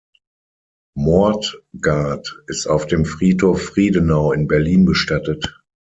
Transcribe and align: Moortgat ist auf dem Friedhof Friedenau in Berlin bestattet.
Moortgat 0.97 2.35
ist 2.47 2.65
auf 2.65 2.87
dem 2.87 3.05
Friedhof 3.05 3.61
Friedenau 3.61 4.31
in 4.31 4.47
Berlin 4.47 4.83
bestattet. 4.83 5.61